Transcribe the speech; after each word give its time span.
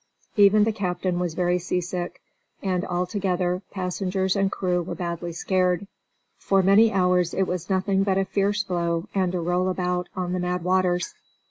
Even 0.35 0.63
the 0.63 0.71
captain 0.71 1.19
was 1.19 1.35
very 1.35 1.59
seasick, 1.59 2.21
and, 2.63 2.83
altogether, 2.83 3.61
passengers 3.69 4.35
and 4.35 4.51
crew 4.51 4.81
were 4.81 4.95
badly 4.95 5.31
scared. 5.31 5.85
For 6.39 6.63
many 6.63 6.91
hours 6.91 7.35
it 7.35 7.43
was 7.45 7.69
nothing 7.69 8.01
but 8.01 8.17
a 8.17 8.25
fierce 8.25 8.63
blow 8.63 9.05
and 9.13 9.35
a 9.35 9.39
roll 9.39 9.69
about 9.69 10.09
on 10.15 10.33
the 10.33 10.39
mad 10.39 10.63
waters. 10.63 11.13